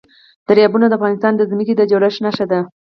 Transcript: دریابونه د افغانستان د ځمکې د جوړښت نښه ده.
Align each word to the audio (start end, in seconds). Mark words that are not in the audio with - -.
دریابونه 0.47 0.85
د 0.87 0.93
افغانستان 0.99 1.33
د 1.35 1.41
ځمکې 1.51 1.73
د 1.75 1.81
جوړښت 1.91 2.19
نښه 2.25 2.45
ده. 2.51 2.59